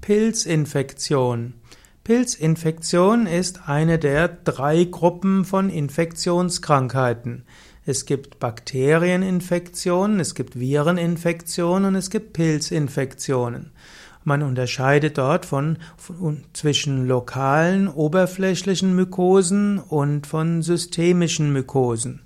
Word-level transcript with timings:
Pilzinfektion. 0.00 1.54
Pilzinfektion 2.04 3.26
ist 3.26 3.68
eine 3.68 3.98
der 3.98 4.28
drei 4.28 4.84
Gruppen 4.84 5.44
von 5.44 5.68
Infektionskrankheiten. 5.68 7.44
Es 7.84 8.06
gibt 8.06 8.38
Bakterieninfektionen, 8.38 10.18
es 10.18 10.34
gibt 10.34 10.58
Vireninfektionen 10.58 11.84
und 11.84 11.94
es 11.96 12.08
gibt 12.08 12.32
Pilzinfektionen. 12.32 13.72
Man 14.24 14.42
unterscheidet 14.42 15.18
dort 15.18 15.44
von, 15.44 15.78
von, 15.96 16.44
zwischen 16.54 17.06
lokalen, 17.06 17.88
oberflächlichen 17.88 18.94
Mykosen 18.94 19.78
und 19.78 20.26
von 20.26 20.62
systemischen 20.62 21.52
Mykosen. 21.52 22.22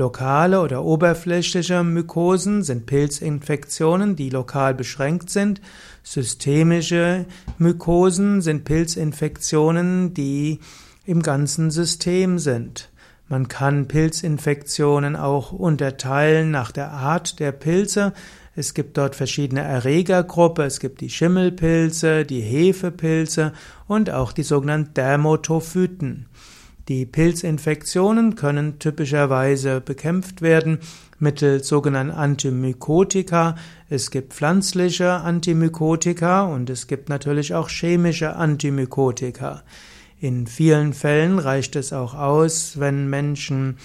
Lokale 0.00 0.62
oder 0.62 0.82
oberflächliche 0.82 1.84
Mykosen 1.84 2.62
sind 2.62 2.86
Pilzinfektionen, 2.86 4.16
die 4.16 4.30
lokal 4.30 4.74
beschränkt 4.74 5.28
sind. 5.28 5.60
Systemische 6.02 7.26
Mykosen 7.58 8.40
sind 8.40 8.64
Pilzinfektionen, 8.64 10.14
die 10.14 10.60
im 11.04 11.22
ganzen 11.22 11.70
System 11.70 12.38
sind. 12.38 12.88
Man 13.28 13.48
kann 13.48 13.88
Pilzinfektionen 13.88 15.16
auch 15.16 15.52
unterteilen 15.52 16.50
nach 16.50 16.72
der 16.72 16.92
Art 16.92 17.38
der 17.38 17.52
Pilze. 17.52 18.14
Es 18.56 18.72
gibt 18.72 18.96
dort 18.96 19.14
verschiedene 19.14 19.60
Erregergruppen. 19.60 20.64
Es 20.64 20.80
gibt 20.80 21.02
die 21.02 21.10
Schimmelpilze, 21.10 22.24
die 22.24 22.40
Hefepilze 22.40 23.52
und 23.86 24.08
auch 24.08 24.32
die 24.32 24.44
sogenannten 24.44 24.94
Dermatophyten. 24.94 26.26
Die 26.90 27.06
Pilzinfektionen 27.06 28.34
können 28.34 28.80
typischerweise 28.80 29.80
bekämpft 29.80 30.42
werden 30.42 30.80
mittels 31.20 31.68
sogenannten 31.68 32.12
Antimykotika. 32.12 33.54
Es 33.88 34.10
gibt 34.10 34.34
pflanzliche 34.34 35.12
Antimykotika 35.12 36.42
und 36.42 36.68
es 36.68 36.88
gibt 36.88 37.08
natürlich 37.08 37.54
auch 37.54 37.68
chemische 37.68 38.34
Antimykotika. 38.34 39.62
In 40.18 40.48
vielen 40.48 40.92
Fällen 40.92 41.38
reicht 41.38 41.76
es 41.76 41.92
auch 41.92 42.14
aus, 42.14 42.80
wenn 42.80 43.08
Menschen 43.08 43.76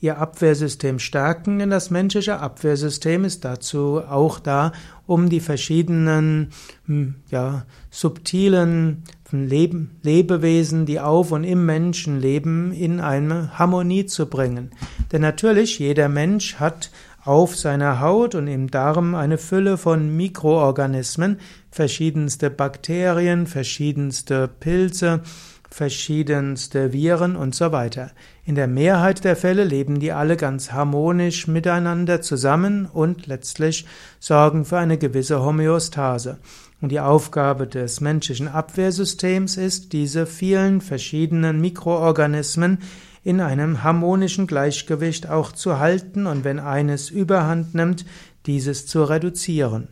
ihr 0.00 0.18
Abwehrsystem 0.18 0.98
stärken, 0.98 1.58
denn 1.58 1.70
das 1.70 1.90
menschliche 1.90 2.38
Abwehrsystem 2.38 3.24
ist 3.24 3.44
dazu 3.44 4.00
auch 4.08 4.38
da, 4.38 4.72
um 5.06 5.28
die 5.28 5.40
verschiedenen 5.40 6.50
hm, 6.86 7.16
ja, 7.30 7.64
subtilen 7.90 9.04
Leben, 9.30 9.98
Lebewesen, 10.02 10.86
die 10.86 11.00
auf 11.00 11.32
und 11.32 11.44
im 11.44 11.66
Menschen 11.66 12.20
leben, 12.20 12.72
in 12.72 13.00
eine 13.00 13.58
Harmonie 13.58 14.06
zu 14.06 14.26
bringen. 14.26 14.70
Denn 15.12 15.22
natürlich, 15.22 15.78
jeder 15.78 16.08
Mensch 16.08 16.56
hat 16.56 16.90
auf 17.24 17.56
seiner 17.56 18.00
Haut 18.00 18.34
und 18.34 18.46
im 18.46 18.70
Darm 18.70 19.14
eine 19.14 19.36
Fülle 19.36 19.76
von 19.76 20.16
Mikroorganismen, 20.16 21.40
verschiedenste 21.70 22.48
Bakterien, 22.48 23.46
verschiedenste 23.46 24.48
Pilze, 24.48 25.22
verschiedenste 25.70 26.92
Viren 26.92 27.36
und 27.36 27.54
so 27.54 27.72
weiter. 27.72 28.10
In 28.44 28.54
der 28.54 28.66
Mehrheit 28.66 29.24
der 29.24 29.36
Fälle 29.36 29.64
leben 29.64 30.00
die 30.00 30.12
alle 30.12 30.36
ganz 30.36 30.72
harmonisch 30.72 31.46
miteinander 31.46 32.22
zusammen 32.22 32.86
und 32.86 33.26
letztlich 33.26 33.86
sorgen 34.18 34.64
für 34.64 34.78
eine 34.78 34.98
gewisse 34.98 35.42
Homöostase. 35.42 36.38
Und 36.80 36.90
die 36.90 37.00
Aufgabe 37.00 37.66
des 37.66 38.00
menschlichen 38.00 38.48
Abwehrsystems 38.48 39.56
ist, 39.56 39.92
diese 39.92 40.26
vielen 40.26 40.80
verschiedenen 40.80 41.60
Mikroorganismen 41.60 42.78
in 43.24 43.40
einem 43.40 43.82
harmonischen 43.82 44.46
Gleichgewicht 44.46 45.28
auch 45.28 45.52
zu 45.52 45.78
halten 45.78 46.26
und 46.26 46.44
wenn 46.44 46.58
eines 46.58 47.10
überhand 47.10 47.74
nimmt, 47.74 48.06
dieses 48.46 48.86
zu 48.86 49.02
reduzieren. 49.02 49.88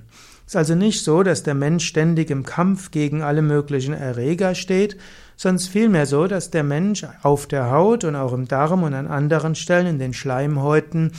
Es 0.47 0.53
ist 0.53 0.57
also 0.57 0.77
nicht 0.77 1.03
so, 1.03 1.25
dass 1.25 1.43
der 1.43 1.55
Mensch 1.55 1.85
ständig 1.85 2.31
im 2.31 2.45
Kampf 2.45 2.93
gegen 2.93 3.21
alle 3.21 3.43
möglichen 3.43 3.95
Erreger 3.95 4.55
steht, 4.55 4.97
sondern 5.37 5.67
vielmehr 5.67 6.07
so, 6.07 6.29
dass 6.29 6.51
der 6.51 6.63
Mensch 6.63 7.05
auf 7.23 7.49
der 7.49 7.71
Haut 7.73 8.05
und 8.05 8.15
auch 8.15 8.33
im 8.33 8.47
Darm 8.47 8.85
und 8.85 8.95
an 8.95 9.09
anderen 9.09 9.57
Stellen 9.57 9.89
in 9.89 9.99
den 9.99 10.15
Schleimhäuten 10.15 11.13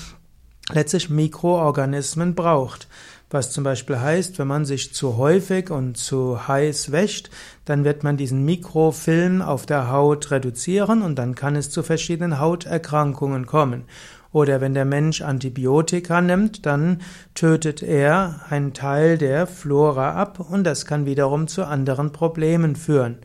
letztlich 0.71 1.09
Mikroorganismen 1.09 2.35
braucht. 2.35 2.87
Was 3.29 3.51
zum 3.51 3.65
Beispiel 3.65 3.99
heißt, 3.99 4.39
wenn 4.39 4.47
man 4.47 4.63
sich 4.63 4.93
zu 4.93 5.17
häufig 5.17 5.69
und 5.69 5.97
zu 5.97 6.47
heiß 6.47 6.93
wäscht, 6.93 7.29
dann 7.65 7.83
wird 7.83 8.01
man 8.01 8.15
diesen 8.15 8.45
Mikrofilm 8.45 9.41
auf 9.41 9.65
der 9.65 9.91
Haut 9.91 10.31
reduzieren 10.31 11.01
und 11.01 11.15
dann 11.15 11.35
kann 11.35 11.57
es 11.57 11.69
zu 11.69 11.83
verschiedenen 11.83 12.39
Hauterkrankungen 12.39 13.45
kommen. 13.45 13.83
Oder 14.31 14.61
wenn 14.61 14.73
der 14.73 14.85
Mensch 14.85 15.21
Antibiotika 15.21 16.21
nimmt, 16.21 16.65
dann 16.65 17.01
tötet 17.35 17.83
er 17.83 18.41
einen 18.49 18.73
Teil 18.73 19.17
der 19.17 19.45
Flora 19.45 20.13
ab 20.13 20.39
und 20.39 20.63
das 20.63 20.85
kann 20.85 21.05
wiederum 21.05 21.49
zu 21.49 21.65
anderen 21.65 22.13
Problemen 22.13 22.77
führen. 22.77 23.17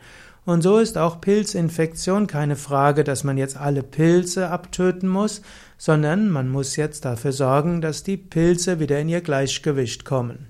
Und 0.45 0.63
so 0.63 0.79
ist 0.79 0.99
auch 0.99 1.21
Pilzinfektion 1.21 2.27
keine 2.27 2.57
Frage, 2.57 3.05
dass 3.05 3.23
man 3.23 3.39
jetzt 3.39 3.57
alle 3.57 3.83
Pilze 3.83 4.49
abtöten 4.49 5.09
muss, 5.09 5.43
sondern 5.79 6.31
man 6.31 6.49
muss 6.49 6.77
jetzt 6.77 7.05
dafür 7.05 7.33
sorgen, 7.33 7.81
dass 7.81 8.03
die 8.03 8.17
Pilze 8.17 8.81
wieder 8.81 8.99
in 8.99 9.09
ihr 9.09 9.21
Gleichgewicht 9.21 10.05
kommen. 10.05 10.49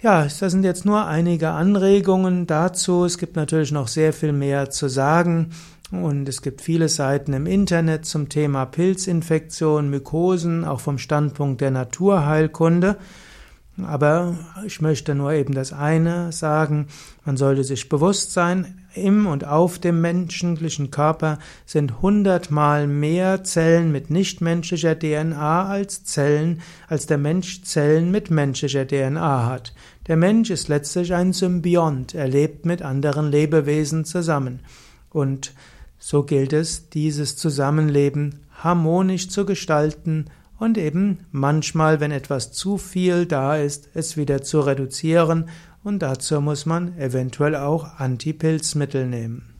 Ja, 0.00 0.22
das 0.22 0.38
sind 0.38 0.62
jetzt 0.62 0.84
nur 0.84 1.06
einige 1.06 1.50
Anregungen 1.50 2.46
dazu. 2.46 3.04
Es 3.04 3.18
gibt 3.18 3.34
natürlich 3.34 3.72
noch 3.72 3.88
sehr 3.88 4.12
viel 4.12 4.32
mehr 4.32 4.70
zu 4.70 4.88
sagen. 4.88 5.50
Und 5.90 6.28
es 6.28 6.42
gibt 6.42 6.60
viele 6.60 6.88
Seiten 6.88 7.32
im 7.32 7.46
Internet 7.46 8.04
zum 8.04 8.28
Thema 8.28 8.66
Pilzinfektion, 8.66 9.90
Mykosen, 9.90 10.64
auch 10.64 10.80
vom 10.80 10.98
Standpunkt 10.98 11.60
der 11.60 11.72
Naturheilkunde. 11.72 12.96
Aber 13.84 14.36
ich 14.66 14.80
möchte 14.80 15.14
nur 15.14 15.32
eben 15.32 15.54
das 15.54 15.72
eine 15.72 16.32
sagen, 16.32 16.88
man 17.24 17.36
sollte 17.36 17.62
sich 17.64 17.88
bewusst 17.88 18.32
sein, 18.32 18.78
im 18.94 19.26
und 19.26 19.44
auf 19.44 19.78
dem 19.78 20.00
menschlichen 20.00 20.90
Körper 20.90 21.38
sind 21.66 22.02
hundertmal 22.02 22.86
mehr 22.86 23.44
Zellen 23.44 23.92
mit 23.92 24.10
nichtmenschlicher 24.10 24.98
DNA 24.98 25.66
als 25.68 26.04
Zellen, 26.04 26.60
als 26.88 27.06
der 27.06 27.18
Mensch 27.18 27.62
Zellen 27.62 28.10
mit 28.10 28.30
menschlicher 28.30 28.86
DNA 28.86 29.46
hat. 29.46 29.74
Der 30.08 30.16
Mensch 30.16 30.50
ist 30.50 30.68
letztlich 30.68 31.14
ein 31.14 31.32
Symbiont, 31.32 32.14
er 32.14 32.28
lebt 32.28 32.66
mit 32.66 32.82
anderen 32.82 33.30
Lebewesen 33.30 34.04
zusammen. 34.04 34.60
Und 35.10 35.52
so 35.98 36.22
gilt 36.22 36.52
es, 36.52 36.88
dieses 36.88 37.36
Zusammenleben 37.36 38.40
harmonisch 38.62 39.28
zu 39.28 39.44
gestalten 39.44 40.26
und 40.58 40.78
eben 40.78 41.26
manchmal, 41.30 42.00
wenn 42.00 42.10
etwas 42.10 42.52
zu 42.52 42.78
viel 42.78 43.26
da 43.26 43.56
ist, 43.56 43.90
es 43.94 44.16
wieder 44.16 44.42
zu 44.42 44.60
reduzieren 44.60 45.48
und 45.82 46.00
dazu 46.00 46.40
muss 46.40 46.66
man 46.66 46.96
eventuell 46.98 47.56
auch 47.56 47.98
Antipilzmittel 47.98 49.06
nehmen. 49.06 49.57